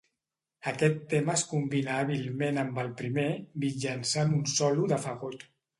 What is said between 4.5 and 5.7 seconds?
solo de fagot.